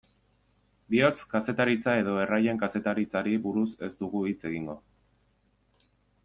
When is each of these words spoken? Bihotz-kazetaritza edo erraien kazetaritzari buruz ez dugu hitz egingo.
Bihotz-kazetaritza 0.93 1.93
edo 2.03 2.15
erraien 2.21 2.61
kazetaritzari 2.63 3.35
buruz 3.45 3.67
ez 3.89 3.91
dugu 4.01 4.23
hitz 4.31 4.39
egingo. 4.53 4.81